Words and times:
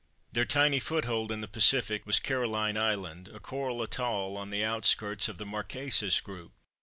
Their 0.33 0.45
tiny 0.45 0.79
foothold 0.79 1.31
in 1.31 1.41
the 1.41 1.47
Pacific 1.47 2.07
was 2.07 2.17
Caroline 2.19 2.75
Island, 2.75 3.27
a 3.27 3.39
coral 3.39 3.83
atoll 3.83 4.35
on 4.35 4.49
the 4.49 4.63
outskirts 4.65 5.27
of 5.27 5.37
the 5.37 5.45
Marquesas 5.45 6.21
group." 6.21 6.53